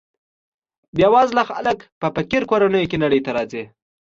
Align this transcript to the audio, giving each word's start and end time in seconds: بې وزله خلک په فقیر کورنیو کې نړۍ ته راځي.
بې 0.95 1.07
وزله 1.13 1.43
خلک 1.49 1.79
په 1.99 2.07
فقیر 2.15 2.43
کورنیو 2.49 2.89
کې 2.91 3.01
نړۍ 3.03 3.19
ته 3.25 3.31
راځي. 3.37 3.63